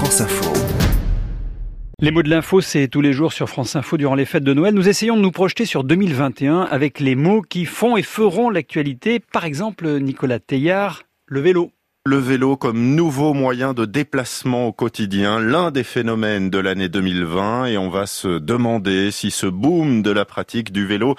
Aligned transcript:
France 0.00 0.22
Info. 0.22 0.50
Les 1.98 2.10
mots 2.10 2.22
de 2.22 2.30
l'info, 2.30 2.62
c'est 2.62 2.88
tous 2.88 3.02
les 3.02 3.12
jours 3.12 3.34
sur 3.34 3.50
France 3.50 3.76
Info 3.76 3.98
durant 3.98 4.14
les 4.14 4.24
fêtes 4.24 4.44
de 4.44 4.54
Noël. 4.54 4.72
Nous 4.72 4.88
essayons 4.88 5.14
de 5.14 5.20
nous 5.20 5.30
projeter 5.30 5.66
sur 5.66 5.84
2021 5.84 6.62
avec 6.62 7.00
les 7.00 7.14
mots 7.14 7.42
qui 7.42 7.66
font 7.66 7.98
et 7.98 8.02
feront 8.02 8.48
l'actualité. 8.48 9.20
Par 9.20 9.44
exemple, 9.44 9.86
Nicolas 9.98 10.38
Teillard, 10.38 11.02
le 11.26 11.40
vélo. 11.40 11.70
Le 12.06 12.16
vélo 12.16 12.56
comme 12.56 12.94
nouveau 12.94 13.34
moyen 13.34 13.74
de 13.74 13.84
déplacement 13.84 14.68
au 14.68 14.72
quotidien, 14.72 15.38
l'un 15.38 15.70
des 15.70 15.84
phénomènes 15.84 16.48
de 16.48 16.56
l'année 16.56 16.88
2020 16.88 17.66
et 17.66 17.76
on 17.76 17.90
va 17.90 18.06
se 18.06 18.38
demander 18.38 19.10
si 19.10 19.30
ce 19.30 19.46
boom 19.46 20.00
de 20.00 20.10
la 20.10 20.24
pratique 20.24 20.72
du 20.72 20.86
vélo 20.86 21.14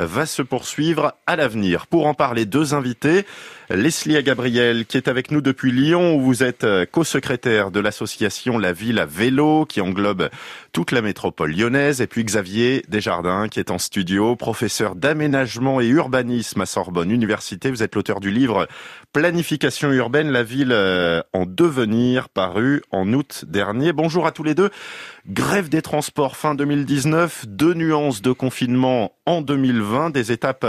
va 0.00 0.26
se 0.26 0.42
poursuivre 0.42 1.14
à 1.28 1.36
l'avenir. 1.36 1.86
Pour 1.86 2.08
en 2.08 2.14
parler, 2.14 2.46
deux 2.46 2.74
invités. 2.74 3.26
Leslie 3.70 4.22
Gabriel, 4.22 4.84
qui 4.84 4.98
est 4.98 5.08
avec 5.08 5.30
nous 5.30 5.40
depuis 5.40 5.72
Lyon, 5.72 6.16
où 6.16 6.20
vous 6.20 6.42
êtes 6.42 6.64
euh, 6.64 6.84
co-secrétaire 6.84 7.70
de 7.70 7.80
l'association 7.80 8.58
La 8.58 8.74
Ville 8.74 8.98
à 8.98 9.06
Vélo, 9.06 9.64
qui 9.64 9.80
englobe 9.80 10.28
toute 10.72 10.92
la 10.92 11.00
métropole 11.00 11.52
lyonnaise, 11.52 12.02
et 12.02 12.06
puis 12.06 12.24
Xavier 12.24 12.84
Desjardins, 12.88 13.48
qui 13.48 13.60
est 13.60 13.70
en 13.70 13.78
studio, 13.78 14.36
professeur 14.36 14.94
d'aménagement 14.94 15.80
et 15.80 15.86
urbanisme 15.86 16.60
à 16.60 16.66
Sorbonne 16.66 17.10
Université. 17.10 17.70
Vous 17.70 17.82
êtes 17.82 17.94
l'auteur 17.94 18.20
du 18.20 18.30
livre 18.30 18.68
Planification 19.14 19.90
urbaine, 19.92 20.30
la 20.30 20.42
ville 20.42 20.72
euh, 20.72 21.22
en 21.32 21.46
devenir, 21.46 22.28
paru 22.28 22.82
en 22.90 23.10
août 23.14 23.46
dernier. 23.48 23.94
Bonjour 23.94 24.26
à 24.26 24.32
tous 24.32 24.42
les 24.44 24.54
deux. 24.54 24.68
Grève 25.26 25.70
des 25.70 25.80
transports 25.80 26.36
fin 26.36 26.54
2019, 26.54 27.46
deux 27.48 27.72
nuances 27.72 28.20
de 28.20 28.32
confinement 28.32 29.12
en 29.24 29.40
2020, 29.40 30.10
des 30.10 30.32
étapes 30.32 30.66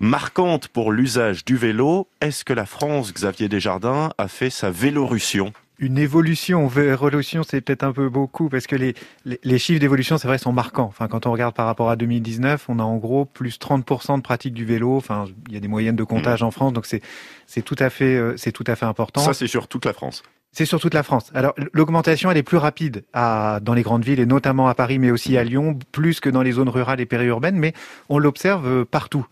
marquantes 0.00 0.68
pour 0.68 0.90
l'usage 0.90 1.44
du 1.44 1.56
vélo. 1.56 2.08
Est-ce 2.20 2.44
que 2.44 2.52
la 2.52 2.66
France, 2.66 3.12
Xavier 3.12 3.48
Desjardins, 3.48 4.10
a 4.18 4.26
fait 4.26 4.50
sa 4.50 4.70
vélorussion 4.70 5.52
une 5.82 5.96
évolution, 5.96 6.68
révolution, 6.68 7.42
c'est 7.42 7.62
peut-être 7.62 7.84
un 7.84 7.92
peu 7.92 8.10
beaucoup 8.10 8.50
parce 8.50 8.66
que 8.66 8.76
les, 8.76 8.94
les, 9.24 9.58
chiffres 9.58 9.80
d'évolution, 9.80 10.18
c'est 10.18 10.28
vrai, 10.28 10.36
sont 10.36 10.52
marquants. 10.52 10.84
Enfin, 10.84 11.08
quand 11.08 11.24
on 11.24 11.32
regarde 11.32 11.54
par 11.54 11.64
rapport 11.64 11.88
à 11.88 11.96
2019, 11.96 12.66
on 12.68 12.78
a 12.78 12.82
en 12.82 12.98
gros 12.98 13.24
plus 13.24 13.58
30% 13.58 14.18
de 14.18 14.20
pratique 14.20 14.52
du 14.52 14.66
vélo. 14.66 14.94
Enfin, 14.94 15.24
il 15.48 15.54
y 15.54 15.56
a 15.56 15.60
des 15.60 15.68
moyennes 15.68 15.96
de 15.96 16.04
comptage 16.04 16.42
mmh. 16.42 16.46
en 16.46 16.50
France, 16.50 16.72
donc 16.74 16.84
c'est 16.84 17.00
c'est 17.46 17.62
tout 17.62 17.76
à 17.78 17.88
fait 17.88 18.14
euh, 18.14 18.36
c'est 18.36 18.52
tout 18.52 18.64
à 18.66 18.76
fait 18.76 18.84
important. 18.84 19.22
Ça, 19.22 19.32
c'est 19.32 19.46
sur 19.46 19.68
toute 19.68 19.86
la 19.86 19.94
France. 19.94 20.22
C'est 20.52 20.66
sur 20.66 20.80
toute 20.80 20.92
la 20.92 21.02
France. 21.02 21.30
Alors 21.32 21.54
l'augmentation, 21.72 22.30
elle 22.30 22.36
est 22.36 22.42
plus 22.42 22.58
rapide 22.58 23.04
à, 23.14 23.60
dans 23.62 23.72
les 23.72 23.82
grandes 23.82 24.04
villes 24.04 24.20
et 24.20 24.26
notamment 24.26 24.68
à 24.68 24.74
Paris, 24.74 24.98
mais 24.98 25.10
aussi 25.10 25.38
à 25.38 25.44
Lyon, 25.44 25.78
plus 25.92 26.20
que 26.20 26.28
dans 26.28 26.42
les 26.42 26.52
zones 26.52 26.68
rurales 26.68 27.00
et 27.00 27.06
périurbaines, 27.06 27.56
mais 27.56 27.72
on 28.10 28.18
l'observe 28.18 28.84
partout 28.84 29.26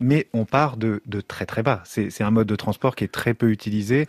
mais 0.00 0.26
on 0.32 0.44
part 0.44 0.76
de, 0.76 1.02
très 1.28 1.46
très 1.46 1.62
bas. 1.62 1.82
C'est 1.84 2.22
un 2.22 2.30
mode 2.30 2.46
de 2.46 2.56
transport 2.56 2.96
qui 2.96 3.04
est 3.04 3.12
très 3.12 3.34
peu 3.34 3.50
utilisé 3.50 4.08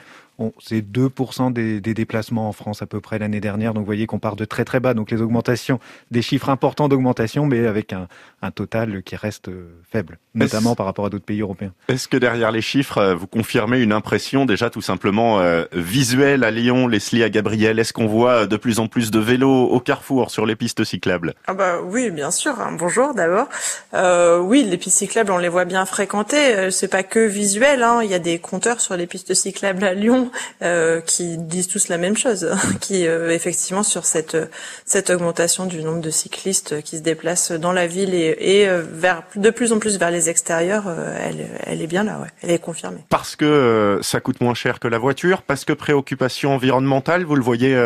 c'est 0.59 0.81
2% 0.81 1.53
des, 1.53 1.81
des, 1.81 1.93
déplacements 1.93 2.47
en 2.47 2.51
France 2.51 2.81
à 2.81 2.85
peu 2.85 3.01
près 3.01 3.19
l'année 3.19 3.39
dernière. 3.39 3.73
Donc 3.73 3.81
vous 3.81 3.85
voyez 3.85 4.07
qu'on 4.07 4.19
part 4.19 4.35
de 4.35 4.45
très 4.45 4.65
très 4.65 4.79
bas. 4.79 4.93
Donc 4.93 5.11
les 5.11 5.21
augmentations, 5.21 5.79
des 6.09 6.21
chiffres 6.21 6.49
importants 6.49 6.87
d'augmentation, 6.87 7.45
mais 7.45 7.65
avec 7.67 7.93
un, 7.93 8.07
un, 8.41 8.51
total 8.51 9.03
qui 9.03 9.15
reste 9.15 9.49
euh, 9.49 9.69
faible, 9.91 10.19
notamment 10.33 10.75
par 10.75 10.85
rapport 10.85 11.05
à 11.05 11.09
d'autres 11.09 11.25
pays 11.25 11.41
européens. 11.41 11.73
Est-ce 11.87 12.07
que 12.07 12.17
derrière 12.17 12.51
les 12.51 12.61
chiffres, 12.61 12.97
euh, 12.97 13.15
vous 13.15 13.27
confirmez 13.27 13.81
une 13.81 13.93
impression 13.93 14.45
déjà 14.45 14.69
tout 14.69 14.81
simplement 14.81 15.39
euh, 15.39 15.65
visuelle 15.73 16.43
à 16.43 16.51
Lyon, 16.51 16.87
Leslie 16.87 17.23
à 17.23 17.29
Gabriel? 17.29 17.79
Est-ce 17.79 17.93
qu'on 17.93 18.07
voit 18.07 18.47
de 18.47 18.57
plus 18.57 18.79
en 18.79 18.87
plus 18.87 19.11
de 19.11 19.19
vélos 19.19 19.65
au 19.65 19.79
carrefour 19.79 20.31
sur 20.31 20.45
les 20.45 20.55
pistes 20.55 20.83
cyclables? 20.83 21.33
Ah 21.47 21.53
bah 21.53 21.79
oui, 21.83 22.11
bien 22.11 22.31
sûr. 22.31 22.59
Hein. 22.59 22.75
Bonjour 22.77 23.13
d'abord. 23.13 23.47
Euh, 23.93 24.39
oui, 24.39 24.63
les 24.63 24.77
pistes 24.77 24.97
cyclables, 24.97 25.31
on 25.31 25.37
les 25.37 25.49
voit 25.49 25.65
bien 25.65 25.85
fréquentées. 25.85 26.71
C'est 26.71 26.87
pas 26.87 27.03
que 27.03 27.19
visuel. 27.19 27.83
Hein. 27.83 28.01
Il 28.03 28.09
y 28.09 28.13
a 28.13 28.19
des 28.19 28.39
compteurs 28.39 28.81
sur 28.81 28.97
les 28.97 29.07
pistes 29.07 29.33
cyclables 29.33 29.83
à 29.83 29.93
Lyon 29.93 30.30
euh, 30.61 31.01
qui 31.01 31.37
disent 31.37 31.67
tous 31.67 31.87
la 31.87 31.97
même 31.97 32.17
chose, 32.17 32.49
qui 32.81 33.07
euh, 33.07 33.29
effectivement 33.31 33.83
sur 33.83 34.05
cette 34.05 34.37
cette 34.85 35.09
augmentation 35.09 35.65
du 35.65 35.83
nombre 35.83 36.01
de 36.01 36.09
cyclistes 36.09 36.81
qui 36.83 36.97
se 36.97 37.01
déplacent 37.01 37.51
dans 37.51 37.71
la 37.71 37.87
ville 37.87 38.13
et, 38.13 38.35
et 38.39 38.69
euh, 38.69 38.83
vers 38.87 39.23
de 39.35 39.49
plus 39.49 39.73
en 39.73 39.79
plus 39.79 39.97
vers 39.97 40.11
les 40.11 40.29
extérieurs, 40.29 40.83
elle, 41.19 41.47
elle 41.65 41.81
est 41.81 41.87
bien 41.87 42.03
là, 42.03 42.19
ouais. 42.21 42.27
elle 42.41 42.51
est 42.51 42.59
confirmée. 42.59 42.99
Parce 43.09 43.35
que 43.35 43.99
ça 44.01 44.19
coûte 44.19 44.41
moins 44.41 44.53
cher 44.53 44.79
que 44.79 44.87
la 44.87 44.97
voiture, 44.97 45.41
parce 45.41 45.65
que 45.65 45.73
préoccupation 45.73 46.53
environnementale, 46.53 47.23
vous 47.23 47.35
le 47.35 47.41
voyez 47.41 47.77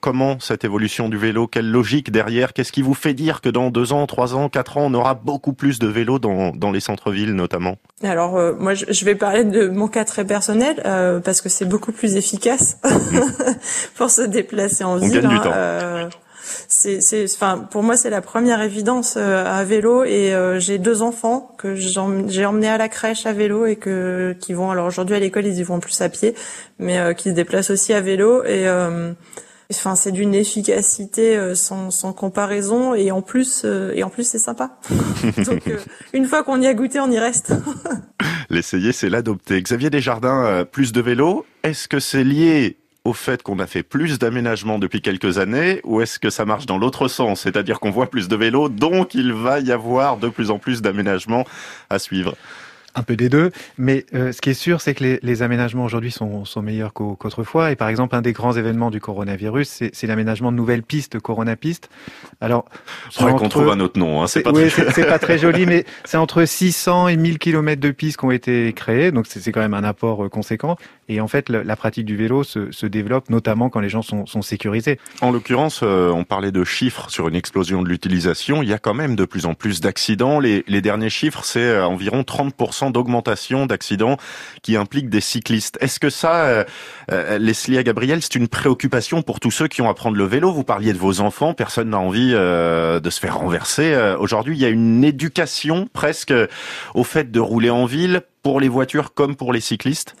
comment 0.00 0.38
cette 0.40 0.64
évolution 0.64 1.08
du 1.08 1.16
vélo, 1.16 1.46
quelle 1.46 1.70
logique 1.70 2.10
derrière, 2.10 2.52
qu'est-ce 2.52 2.72
qui 2.72 2.82
vous 2.82 2.94
fait 2.94 3.14
dire 3.14 3.40
que 3.40 3.48
dans 3.48 3.70
deux 3.70 3.92
ans, 3.92 4.06
trois 4.06 4.34
ans, 4.34 4.48
quatre 4.48 4.76
ans, 4.76 4.86
on 4.86 4.94
aura 4.94 5.14
beaucoup 5.14 5.52
plus 5.52 5.78
de 5.78 5.86
vélos 5.86 6.18
dans 6.18 6.52
dans 6.52 6.70
les 6.70 6.80
centres-villes 6.80 7.34
notamment? 7.34 7.76
Alors 8.02 8.38
moi 8.58 8.74
je 8.74 9.04
vais 9.04 9.14
parler 9.14 9.44
de 9.44 9.68
mon 9.68 9.88
cas 9.88 10.04
très 10.04 10.24
personnel 10.24 10.80
parce 11.24 11.40
que 11.40 11.48
c'est 11.48 11.66
beaucoup 11.66 11.79
plus 11.92 12.16
efficace 12.16 12.78
pour 13.96 14.10
se 14.10 14.22
déplacer 14.22 14.84
en 14.84 14.96
ville. 14.96 15.24
Hein, 15.24 15.42
euh, 15.46 16.08
c'est, 16.68 17.00
c'est, 17.00 17.24
enfin, 17.24 17.58
pour 17.58 17.82
moi, 17.82 17.96
c'est 17.96 18.10
la 18.10 18.20
première 18.20 18.60
évidence 18.62 19.14
euh, 19.16 19.44
à 19.44 19.64
vélo. 19.64 20.04
Et 20.04 20.34
euh, 20.34 20.58
j'ai 20.58 20.78
deux 20.78 21.02
enfants 21.02 21.54
que 21.58 21.74
j'ai 21.74 22.44
emmenés 22.44 22.68
à 22.68 22.78
la 22.78 22.88
crèche 22.88 23.26
à 23.26 23.32
vélo 23.32 23.66
et 23.66 23.76
que 23.76 24.36
qui 24.40 24.52
vont. 24.52 24.70
Alors 24.70 24.86
aujourd'hui 24.86 25.16
à 25.16 25.20
l'école, 25.20 25.46
ils 25.46 25.58
y 25.58 25.62
vont 25.62 25.80
plus 25.80 26.00
à 26.00 26.08
pied, 26.08 26.34
mais 26.78 27.14
qui 27.16 27.30
se 27.30 27.34
déplacent 27.34 27.70
aussi 27.70 27.92
à 27.92 28.00
vélo. 28.00 28.44
Et 28.44 28.68
enfin, 29.72 29.94
c'est 29.96 30.12
d'une 30.12 30.34
efficacité 30.34 31.54
sans, 31.54 31.90
sans 31.90 32.12
comparaison. 32.12 32.94
Et 32.94 33.10
en 33.10 33.22
plus, 33.22 33.64
et 33.94 34.02
en 34.02 34.10
plus, 34.10 34.24
c'est 34.24 34.38
sympa. 34.38 34.78
Donc, 35.46 35.70
une 36.12 36.26
fois 36.26 36.42
qu'on 36.42 36.60
y 36.60 36.66
a 36.66 36.74
goûté, 36.74 37.00
on 37.00 37.10
y 37.10 37.18
reste. 37.18 37.52
L'essayer, 38.50 38.92
c'est 38.92 39.08
l'adopter. 39.08 39.62
Xavier 39.62 39.90
Desjardins, 39.90 40.44
euh, 40.44 40.64
plus 40.64 40.92
de 40.92 41.00
vélos. 41.00 41.46
Est-ce 41.62 41.86
que 41.86 42.00
c'est 42.00 42.24
lié 42.24 42.76
au 43.04 43.12
fait 43.12 43.42
qu'on 43.44 43.60
a 43.60 43.66
fait 43.66 43.84
plus 43.84 44.18
d'aménagements 44.18 44.78
depuis 44.78 45.00
quelques 45.00 45.38
années 45.38 45.80
ou 45.84 46.00
est-ce 46.00 46.18
que 46.18 46.30
ça 46.30 46.44
marche 46.44 46.66
dans 46.66 46.76
l'autre 46.76 47.06
sens 47.08 47.42
C'est-à-dire 47.42 47.78
qu'on 47.80 47.90
voit 47.90 48.10
plus 48.10 48.28
de 48.28 48.36
vélos, 48.36 48.68
donc 48.68 49.14
il 49.14 49.32
va 49.32 49.60
y 49.60 49.72
avoir 49.72 50.16
de 50.16 50.28
plus 50.28 50.50
en 50.50 50.58
plus 50.58 50.82
d'aménagements 50.82 51.44
à 51.88 51.98
suivre? 51.98 52.36
Un 52.94 53.02
peu 53.02 53.16
des 53.16 53.28
deux, 53.28 53.50
mais 53.78 54.04
euh, 54.14 54.32
ce 54.32 54.40
qui 54.40 54.50
est 54.50 54.54
sûr, 54.54 54.80
c'est 54.80 54.94
que 54.94 55.04
les, 55.04 55.20
les 55.22 55.42
aménagements 55.42 55.84
aujourd'hui 55.84 56.10
sont, 56.10 56.44
sont, 56.44 56.62
meilleurs 56.62 56.92
qu'autrefois. 56.92 57.70
Et 57.70 57.76
par 57.76 57.88
exemple, 57.88 58.16
un 58.16 58.22
des 58.22 58.32
grands 58.32 58.52
événements 58.52 58.90
du 58.90 59.00
coronavirus, 59.00 59.82
c'est 59.92 60.06
l'aménagement 60.06 60.50
de 60.50 60.56
nouvelles 60.56 60.82
pistes, 60.82 61.20
coronapistes. 61.20 61.88
Alors, 62.40 62.64
faudrait 63.10 63.34
qu'on 63.34 63.48
trouve 63.48 63.70
un 63.70 63.80
autre 63.80 63.98
nom. 63.98 64.22
Hein, 64.22 64.26
c'est 64.26 64.42
pas, 64.42 64.50
oui, 64.50 64.68
très... 64.68 65.06
pas 65.06 65.18
très 65.18 65.38
joli, 65.38 65.66
mais 65.66 65.84
c'est 66.04 66.16
entre 66.16 66.44
600 66.44 67.08
et 67.08 67.16
1000 67.16 67.38
kilomètres 67.38 67.80
de 67.80 67.90
pistes 67.90 68.18
qui 68.18 68.24
ont 68.24 68.30
été 68.30 68.72
créés, 68.72 69.12
donc 69.12 69.26
c'est 69.26 69.52
quand 69.52 69.60
même 69.60 69.74
un 69.74 69.84
apport 69.84 70.24
euh, 70.24 70.28
conséquent. 70.28 70.76
Et 71.08 71.20
en 71.20 71.28
fait, 71.28 71.48
la, 71.48 71.76
pratique 71.76 72.06
du 72.06 72.16
vélo 72.16 72.44
se, 72.44 72.70
se, 72.70 72.86
développe, 72.86 73.30
notamment 73.30 73.68
quand 73.68 73.80
les 73.80 73.88
gens 73.88 74.02
sont, 74.02 74.26
sont 74.26 74.42
sécurisés. 74.42 74.98
En 75.22 75.32
l'occurrence, 75.32 75.80
euh, 75.82 76.10
on 76.10 76.22
parlait 76.22 76.52
de 76.52 76.62
chiffres 76.62 77.10
sur 77.10 77.26
une 77.26 77.34
explosion 77.34 77.82
de 77.82 77.88
l'utilisation. 77.88 78.62
Il 78.62 78.68
y 78.68 78.72
a 78.72 78.78
quand 78.78 78.94
même 78.94 79.16
de 79.16 79.24
plus 79.24 79.44
en 79.44 79.54
plus 79.54 79.80
d'accidents. 79.80 80.38
Les, 80.38 80.64
les 80.68 80.80
derniers 80.80 81.10
chiffres, 81.10 81.44
c'est 81.44 81.80
environ 81.80 82.22
30% 82.22 82.79
d'augmentation 82.88 83.66
d'accidents 83.66 84.16
qui 84.62 84.76
impliquent 84.76 85.10
des 85.10 85.20
cyclistes. 85.20 85.76
Est-ce 85.82 86.00
que 86.00 86.08
ça, 86.08 86.44
euh, 86.44 86.64
euh, 87.12 87.38
Leslie 87.38 87.82
Gabriel, 87.84 88.22
c'est 88.22 88.36
une 88.36 88.48
préoccupation 88.48 89.20
pour 89.20 89.40
tous 89.40 89.50
ceux 89.50 89.68
qui 89.68 89.82
ont 89.82 89.90
à 89.90 89.94
prendre 89.94 90.16
le 90.16 90.24
vélo? 90.24 90.50
Vous 90.52 90.64
parliez 90.64 90.94
de 90.94 90.98
vos 90.98 91.20
enfants, 91.20 91.52
personne 91.52 91.90
n'a 91.90 91.98
envie 91.98 92.32
euh, 92.32 93.00
de 93.00 93.10
se 93.10 93.20
faire 93.20 93.36
renverser. 93.36 93.94
Aujourd'hui, 94.18 94.56
il 94.56 94.60
y 94.60 94.64
a 94.64 94.70
une 94.70 95.04
éducation 95.04 95.88
presque 95.92 96.32
au 96.94 97.04
fait 97.04 97.30
de 97.30 97.40
rouler 97.40 97.68
en 97.70 97.84
ville 97.84 98.22
pour 98.42 98.60
les 98.60 98.68
voitures 98.68 99.14
comme 99.14 99.36
pour 99.36 99.52
les 99.52 99.60
cyclistes 99.60 100.14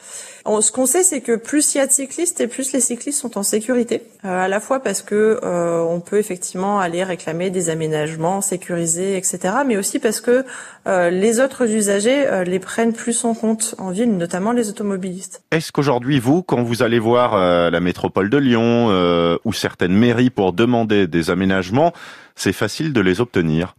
Ce 0.44 0.72
qu'on 0.72 0.86
sait, 0.86 1.02
c'est 1.02 1.20
que 1.20 1.36
plus 1.36 1.74
il 1.74 1.78
y 1.78 1.80
a 1.80 1.86
de 1.86 1.92
cyclistes 1.92 2.40
et 2.40 2.46
plus 2.46 2.72
les 2.72 2.80
cyclistes 2.80 3.20
sont 3.20 3.38
en 3.38 3.42
sécurité, 3.42 4.02
euh, 4.24 4.44
à 4.44 4.48
la 4.48 4.60
fois 4.60 4.80
parce 4.80 5.02
que 5.02 5.40
euh, 5.42 5.80
on 5.80 6.00
peut 6.00 6.18
effectivement 6.18 6.80
aller 6.80 7.02
réclamer 7.04 7.50
des 7.50 7.70
aménagements 7.70 8.40
sécurisés, 8.40 9.16
etc., 9.16 9.54
mais 9.66 9.76
aussi 9.76 9.98
parce 9.98 10.20
que 10.20 10.44
euh, 10.86 11.10
les 11.10 11.40
autres 11.40 11.68
usagers 11.70 12.44
les 12.44 12.58
prennent 12.58 12.92
plus 12.92 13.24
en 13.24 13.34
compte 13.34 13.74
en 13.78 13.90
ville, 13.90 14.16
notamment 14.16 14.52
les 14.52 14.68
automobilistes. 14.68 15.42
Est-ce 15.50 15.72
qu'aujourd'hui, 15.72 16.18
vous, 16.18 16.42
quand 16.42 16.62
vous 16.62 16.82
allez 16.82 16.98
voir 16.98 17.36
la 17.70 17.80
métropole 17.80 18.30
de 18.30 18.38
Lyon 18.38 19.38
ou 19.44 19.52
certaines 19.52 19.92
mairies 19.92 20.30
pour 20.30 20.52
demander 20.52 21.06
des 21.06 21.30
aménagements, 21.30 21.92
c'est 22.34 22.52
facile 22.52 22.92
de 22.92 23.00
les 23.00 23.20
obtenir? 23.20 23.74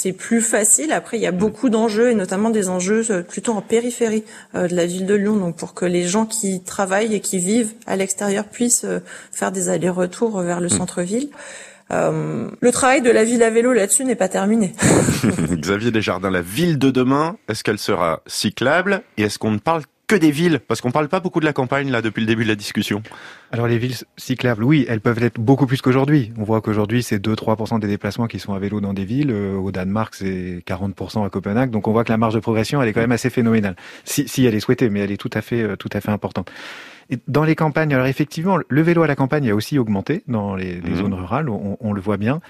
C'est 0.00 0.12
plus 0.12 0.40
facile. 0.40 0.92
Après, 0.92 1.18
il 1.18 1.20
y 1.20 1.26
a 1.26 1.32
beaucoup 1.32 1.68
d'enjeux 1.68 2.10
et 2.10 2.14
notamment 2.14 2.48
des 2.48 2.70
enjeux 2.70 3.04
euh, 3.10 3.22
plutôt 3.22 3.52
en 3.52 3.60
périphérie 3.60 4.24
euh, 4.54 4.66
de 4.66 4.74
la 4.74 4.86
ville 4.86 5.04
de 5.04 5.14
Lyon, 5.14 5.36
donc 5.36 5.56
pour 5.56 5.74
que 5.74 5.84
les 5.84 6.04
gens 6.04 6.24
qui 6.24 6.62
travaillent 6.62 7.14
et 7.14 7.20
qui 7.20 7.38
vivent 7.38 7.74
à 7.86 7.96
l'extérieur 7.96 8.46
puissent 8.46 8.86
euh, 8.86 9.00
faire 9.30 9.52
des 9.52 9.68
allers-retours 9.68 10.40
vers 10.40 10.60
le 10.60 10.68
mmh. 10.68 10.70
centre-ville. 10.70 11.28
Euh, 11.92 12.48
le 12.60 12.72
travail 12.72 13.02
de 13.02 13.10
la 13.10 13.24
ville 13.24 13.42
à 13.42 13.50
vélo 13.50 13.72
là-dessus 13.72 14.04
n'est 14.04 14.14
pas 14.14 14.28
terminé. 14.28 14.74
Xavier 15.52 15.90
Desjardins, 15.90 16.30
la 16.30 16.40
ville 16.40 16.78
de 16.78 16.90
demain, 16.90 17.36
est-ce 17.48 17.64
qu'elle 17.64 17.78
sera 17.78 18.22
cyclable 18.26 19.02
et 19.16 19.22
est-ce 19.24 19.38
qu'on 19.38 19.50
ne 19.50 19.58
parle 19.58 19.82
que 20.10 20.16
des 20.16 20.32
villes 20.32 20.58
Parce 20.66 20.80
qu'on 20.80 20.90
parle 20.90 21.08
pas 21.08 21.20
beaucoup 21.20 21.38
de 21.38 21.44
la 21.44 21.52
campagne 21.52 21.88
là 21.88 22.02
depuis 22.02 22.20
le 22.20 22.26
début 22.26 22.42
de 22.42 22.48
la 22.48 22.56
discussion. 22.56 23.00
Alors 23.52 23.68
les 23.68 23.78
villes 23.78 23.94
cyclables, 24.16 24.64
oui, 24.64 24.84
elles 24.88 25.00
peuvent 25.00 25.20
l'être 25.20 25.38
beaucoup 25.38 25.66
plus 25.66 25.80
qu'aujourd'hui. 25.80 26.32
On 26.36 26.42
voit 26.42 26.60
qu'aujourd'hui 26.60 27.04
c'est 27.04 27.24
2-3% 27.24 27.78
des 27.78 27.86
déplacements 27.86 28.26
qui 28.26 28.40
sont 28.40 28.52
à 28.52 28.58
vélo 28.58 28.80
dans 28.80 28.92
des 28.92 29.04
villes. 29.04 29.30
Euh, 29.30 29.54
au 29.54 29.70
Danemark 29.70 30.16
c'est 30.16 30.64
40% 30.66 31.24
à 31.24 31.30
Copenhague. 31.30 31.70
Donc 31.70 31.86
on 31.86 31.92
voit 31.92 32.02
que 32.02 32.10
la 32.10 32.18
marge 32.18 32.34
de 32.34 32.40
progression 32.40 32.82
elle 32.82 32.88
est 32.88 32.92
quand 32.92 33.00
même 33.00 33.12
assez 33.12 33.30
phénoménale. 33.30 33.76
Si, 34.04 34.26
si 34.26 34.44
elle 34.44 34.56
est 34.56 34.60
souhaitée, 34.60 34.90
mais 34.90 34.98
elle 34.98 35.12
est 35.12 35.16
tout 35.16 35.30
à 35.32 35.42
fait, 35.42 35.62
euh, 35.62 35.76
tout 35.76 35.90
à 35.92 36.00
fait 36.00 36.10
importante. 36.10 36.50
Et 37.08 37.18
dans 37.28 37.44
les 37.44 37.54
campagnes, 37.54 37.94
alors 37.94 38.06
effectivement, 38.06 38.58
le 38.68 38.82
vélo 38.82 39.02
à 39.02 39.06
la 39.06 39.16
campagne 39.16 39.48
a 39.48 39.54
aussi 39.54 39.78
augmenté 39.78 40.24
dans 40.26 40.56
les, 40.56 40.80
les 40.80 40.90
mmh. 40.90 40.96
zones 40.96 41.14
rurales, 41.14 41.48
on, 41.48 41.76
on 41.80 41.92
le 41.92 42.00
voit 42.00 42.16
bien. 42.16 42.40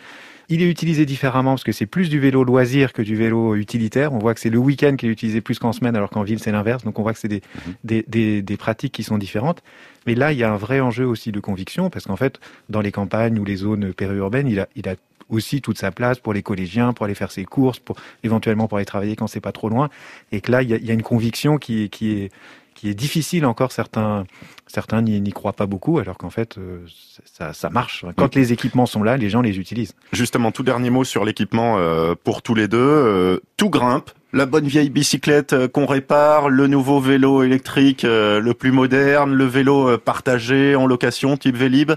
Il 0.50 0.62
est 0.62 0.68
utilisé 0.68 1.06
différemment 1.06 1.52
parce 1.52 1.62
que 1.62 1.70
c'est 1.70 1.86
plus 1.86 2.10
du 2.10 2.18
vélo 2.18 2.42
loisir 2.42 2.92
que 2.92 3.02
du 3.02 3.14
vélo 3.14 3.54
utilitaire. 3.54 4.12
On 4.12 4.18
voit 4.18 4.34
que 4.34 4.40
c'est 4.40 4.50
le 4.50 4.58
week-end 4.58 4.96
qui 4.96 5.06
est 5.06 5.08
utilisé 5.08 5.40
plus 5.40 5.60
qu'en 5.60 5.72
semaine, 5.72 5.94
alors 5.94 6.10
qu'en 6.10 6.24
ville 6.24 6.40
c'est 6.40 6.50
l'inverse. 6.50 6.82
Donc 6.82 6.98
on 6.98 7.02
voit 7.02 7.12
que 7.12 7.20
c'est 7.20 7.28
des, 7.28 7.40
mhm. 7.66 7.74
des, 7.84 8.04
des, 8.08 8.42
des, 8.42 8.56
pratiques 8.56 8.92
qui 8.92 9.04
sont 9.04 9.16
différentes. 9.16 9.62
Mais 10.06 10.16
là, 10.16 10.32
il 10.32 10.38
y 10.38 10.42
a 10.42 10.52
un 10.52 10.56
vrai 10.56 10.80
enjeu 10.80 11.06
aussi 11.06 11.30
de 11.30 11.38
conviction 11.38 11.88
parce 11.88 12.06
qu'en 12.06 12.16
fait, 12.16 12.40
dans 12.68 12.80
les 12.80 12.90
campagnes 12.90 13.38
ou 13.38 13.44
les 13.44 13.56
zones 13.56 13.94
périurbaines, 13.94 14.48
il 14.48 14.58
a, 14.58 14.68
il 14.74 14.88
a 14.88 14.96
aussi 15.28 15.62
toute 15.62 15.78
sa 15.78 15.92
place 15.92 16.18
pour 16.18 16.34
les 16.34 16.42
collégiens, 16.42 16.92
pour 16.92 17.04
aller 17.04 17.14
faire 17.14 17.30
ses 17.30 17.44
courses, 17.44 17.78
pour 17.78 17.96
éventuellement 18.24 18.66
pour 18.66 18.78
aller 18.78 18.86
travailler 18.86 19.14
quand 19.14 19.28
c'est 19.28 19.40
pas 19.40 19.52
trop 19.52 19.68
loin. 19.68 19.88
Et 20.32 20.40
que 20.40 20.50
là, 20.50 20.62
il 20.62 20.68
y 20.68 20.74
a, 20.74 20.76
il 20.78 20.84
y 20.84 20.90
a 20.90 20.94
une 20.94 21.02
conviction 21.02 21.58
qui, 21.58 21.88
qui 21.90 22.10
est 22.10 22.32
qui 22.80 22.88
est 22.88 22.94
difficile 22.94 23.44
encore. 23.44 23.72
Certains, 23.72 24.24
certains 24.66 25.02
n'y 25.02 25.32
croient 25.32 25.52
pas 25.52 25.66
beaucoup, 25.66 25.98
alors 25.98 26.16
qu'en 26.16 26.30
fait, 26.30 26.56
euh, 26.56 26.78
ça, 27.26 27.52
ça, 27.52 27.68
marche. 27.68 28.06
Quand 28.16 28.34
les 28.34 28.54
équipements 28.54 28.86
sont 28.86 29.02
là, 29.02 29.18
les 29.18 29.28
gens 29.28 29.42
les 29.42 29.58
utilisent. 29.58 29.94
Justement, 30.12 30.50
tout 30.50 30.62
dernier 30.62 30.88
mot 30.88 31.04
sur 31.04 31.26
l'équipement 31.26 31.76
euh, 31.76 32.14
pour 32.24 32.40
tous 32.40 32.54
les 32.54 32.68
deux. 32.68 32.78
Euh, 32.78 33.40
tout 33.58 33.68
grimpe. 33.68 34.10
La 34.32 34.46
bonne 34.46 34.66
vieille 34.66 34.88
bicyclette 34.88 35.66
qu'on 35.66 35.84
répare, 35.84 36.48
le 36.48 36.68
nouveau 36.68 37.00
vélo 37.00 37.42
électrique 37.42 38.04
le 38.04 38.52
plus 38.52 38.70
moderne, 38.70 39.34
le 39.34 39.44
vélo 39.44 39.98
partagé 39.98 40.76
en 40.76 40.86
location 40.86 41.36
type 41.36 41.56
Vélib 41.56 41.90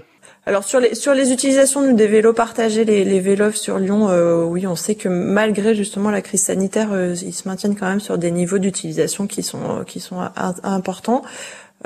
alors 0.46 0.64
sur 0.64 0.78
les 0.78 0.94
sur 0.94 1.14
les 1.14 1.32
utilisations 1.32 1.92
des 1.92 2.06
vélos 2.06 2.34
partagés, 2.34 2.84
les, 2.84 3.04
les 3.04 3.20
vélos 3.20 3.52
sur 3.52 3.78
Lyon, 3.78 4.10
euh, 4.10 4.44
oui, 4.44 4.66
on 4.66 4.76
sait 4.76 4.94
que 4.94 5.08
malgré 5.08 5.74
justement 5.74 6.10
la 6.10 6.20
crise 6.20 6.42
sanitaire, 6.42 6.92
euh, 6.92 7.14
ils 7.22 7.32
se 7.32 7.48
maintiennent 7.48 7.76
quand 7.76 7.88
même 7.88 8.00
sur 8.00 8.18
des 8.18 8.30
niveaux 8.30 8.58
d'utilisation 8.58 9.26
qui 9.26 9.42
sont 9.42 9.84
qui 9.86 10.00
sont 10.00 10.18
importants. 10.62 11.22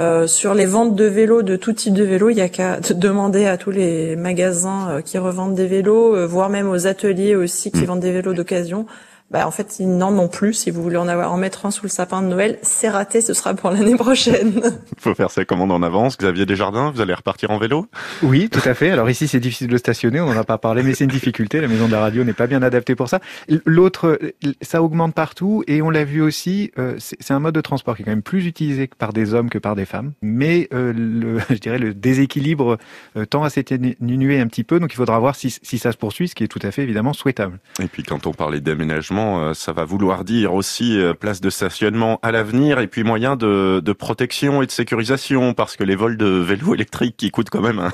Euh, 0.00 0.28
sur 0.28 0.55
les 0.55 0.66
ventes 0.66 0.94
de 0.94 1.05
vélos, 1.06 1.43
de 1.43 1.56
tout 1.56 1.72
type 1.72 1.93
de 1.93 2.05
vélos, 2.05 2.31
il 2.31 2.37
y 2.37 2.40
a 2.40 2.49
qu'à 2.49 2.78
demander 2.94 3.46
à 3.46 3.56
tous 3.56 3.70
les 3.70 4.16
magasins 4.16 4.90
euh, 4.90 5.00
qui 5.02 5.19
revendent 5.19 5.55
des 5.55 5.66
vélos, 5.66 6.26
voire 6.26 6.49
même 6.49 6.69
aux 6.69 6.87
ateliers 6.87 7.37
aussi 7.37 7.70
qui 7.70 7.82
mmh. 7.82 7.84
vendent 7.84 8.00
des 8.00 8.12
vélos 8.12 8.34
d'occasion, 8.34 8.87
bah, 9.31 9.47
en 9.47 9.51
fait, 9.51 9.77
ils 9.79 9.89
n'en 9.89 10.17
ont 10.19 10.29
plus. 10.29 10.55
Si 10.55 10.71
vous 10.71 10.83
voulez 10.83 10.97
en 10.97 11.07
avoir 11.07 11.33
en 11.33 11.37
mettre 11.37 11.67
un 11.67 11.71
sous 11.71 11.85
le 11.85 11.91
sapin 11.91 12.23
de 12.23 12.29
Noël, 12.29 12.59
c'est 12.63 12.89
raté, 12.89 13.21
ce 13.21 13.35
sera 13.35 13.53
pour 13.53 13.71
l'année 13.71 13.97
prochaine. 13.97 14.61
Il 14.65 14.73
faut 14.99 15.15
faire 15.15 15.31
sa 15.31 15.45
commande 15.45 15.71
en 15.71 15.83
avance. 15.83 16.17
Xavier 16.17 16.47
Desjardins, 16.47 16.91
vous 16.91 17.03
allez 17.03 17.13
repartir 17.13 17.51
en 17.51 17.59
vélo? 17.59 17.87
Oui, 18.23 18.49
tout 18.49 18.67
à 18.67 18.73
fait. 18.73 18.91
Alors 18.91 19.11
ici, 19.11 19.29
c'est 19.29 19.41
difficile 19.41 19.69
de 19.69 19.77
stationner, 19.77 20.21
on 20.21 20.33
n'en 20.33 20.41
a 20.41 20.45
pas 20.45 20.57
parlé, 20.57 20.83
mais 20.83 20.95
c'est 20.95 21.05
une 21.05 21.11
difficulté. 21.11 21.61
La 21.61 21.69
maison 21.69 21.87
de 21.87 21.93
la 21.93 22.01
radio 22.01 22.25
n'est 22.25 22.33
pas 22.33 22.47
bien 22.47 22.63
adaptée 22.63 22.95
pour 22.95 23.11
ça. 23.11 23.21
L'autre, 23.67 24.19
ça 24.63 24.83
augmente 24.83 25.15
partout 25.15 25.63
et 25.67 25.83
on 25.83 25.91
l'a 25.91 26.05
vu 26.05 26.23
aussi, 26.23 26.73
euh, 26.79 26.97
c'est 26.99 27.33
un 27.33 27.41
mode 27.41 27.55
de 27.55 27.61
transport 27.61 27.97
qui 27.97 28.03
est 28.03 28.05
quand 28.07 28.11
même 28.11 28.23
plus 28.23 28.47
utilisé 28.47 28.87
par 28.87 29.13
des 29.13 29.35
hommes 29.35 29.51
que 29.51 29.59
par 29.59 29.77
des 29.77 29.85
femmes. 29.85 30.13
Mais 30.23 30.69
euh, 30.73 30.95
le, 30.95 31.39
je 31.51 31.57
dirais 31.57 31.79
le 31.79 31.93
déséquilibre 31.93 32.79
euh, 33.17 33.27
tend 33.27 33.45
à 33.45 33.51
s'atténuer 33.51 34.41
un 34.41 34.47
petit 34.47 34.65
peu, 34.65 34.81
donc 34.81 34.95
il 34.95 34.97
faudra 34.97 35.19
voir 35.19 35.37
si, 35.37 35.51
si 35.51 35.77
ça 35.77 35.93
se 35.93 35.99
poursuit, 35.99 36.29
ce 36.29 36.35
qui 36.35 36.45
est 36.45 36.49
tout 36.49 36.61
à 36.63 36.71
fait 36.71 36.83
évidemment 36.83 37.13
souhaitable. 37.13 37.59
Et 37.83 37.89
puis 37.89 38.03
quand 38.03 38.27
on 38.27 38.33
parlait 38.33 38.61
d'aménagement, 38.61 39.18
euh, 39.19 39.55
ça 39.55 39.73
va 39.73 39.85
vouloir 39.85 40.25
dire 40.25 40.55
aussi 40.55 40.99
euh, 40.99 41.15
place 41.15 41.41
de 41.41 41.50
stationnement 41.50 42.19
à 42.23 42.32
l'avenir 42.32 42.79
et 42.79 42.87
puis 42.87 43.05
moyen 43.05 43.37
de, 43.37 43.81
de, 43.85 43.93
protection 43.93 44.62
et 44.62 44.67
de 44.67 44.70
sécurisation 44.70 45.55
parce 45.55 45.76
que 45.76 45.85
les 45.85 45.97
vols 45.97 46.17
de 46.17 46.26
vélos 46.26 46.75
électriques 46.76 47.17
qui 47.17 47.31
coûtent 47.31 47.50
quand 47.50 47.61
même 47.61 47.91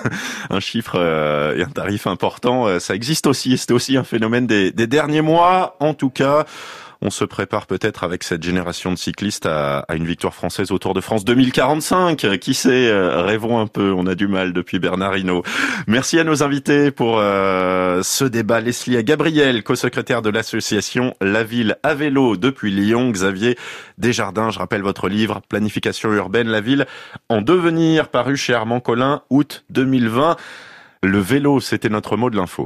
un, 0.50 0.60
chiffre 0.60 0.96
euh, 0.96 1.56
et 1.56 1.62
un 1.62 1.68
tarif 1.68 2.06
important, 2.06 2.78
ça 2.78 2.94
existe 2.94 3.26
aussi. 3.26 3.56
C'était 3.58 3.74
aussi 3.74 3.96
un 3.96 4.04
phénomène 4.04 4.46
des, 4.46 4.70
des 4.72 4.86
derniers 4.86 5.22
mois, 5.22 5.76
en 5.80 5.94
tout 5.94 6.10
cas 6.10 6.44
on 7.04 7.10
se 7.10 7.24
prépare 7.24 7.66
peut-être 7.66 8.02
avec 8.02 8.24
cette 8.24 8.42
génération 8.42 8.90
de 8.90 8.96
cyclistes 8.96 9.44
à, 9.44 9.84
une 9.94 10.06
victoire 10.06 10.34
française 10.34 10.72
au 10.72 10.78
Tour 10.78 10.94
de 10.94 11.02
France 11.02 11.24
2045. 11.26 12.38
Qui 12.40 12.54
sait, 12.54 12.88
euh, 12.88 13.20
rêvons 13.20 13.60
un 13.60 13.66
peu, 13.66 13.92
on 13.92 14.06
a 14.06 14.14
du 14.14 14.26
mal 14.26 14.54
depuis 14.54 14.78
Bernard 14.78 15.18
Hinault. 15.18 15.42
Merci 15.86 16.18
à 16.18 16.24
nos 16.24 16.42
invités 16.42 16.90
pour 16.90 17.18
euh, 17.18 18.02
ce 18.02 18.24
débat. 18.24 18.60
Leslie 18.60 19.04
Gabriel, 19.04 19.62
co-secrétaire 19.62 20.22
de 20.22 20.30
l'association 20.30 21.14
La 21.20 21.44
Ville 21.44 21.76
à 21.82 21.94
vélo 21.94 22.38
depuis 22.38 22.70
Lyon. 22.70 23.10
Xavier 23.10 23.58
Desjardins, 23.98 24.50
je 24.50 24.58
rappelle 24.58 24.82
votre 24.82 25.10
livre 25.10 25.42
Planification 25.50 26.10
urbaine, 26.14 26.48
la 26.48 26.62
ville 26.62 26.86
en 27.28 27.42
devenir, 27.42 28.08
paru 28.08 28.38
chez 28.38 28.54
Armand 28.54 28.80
Collin, 28.80 29.20
août 29.28 29.64
2020. 29.68 30.36
Le 31.02 31.18
vélo, 31.18 31.60
c'était 31.60 31.90
notre 31.90 32.16
mot 32.16 32.30
de 32.30 32.36
l'info. 32.36 32.62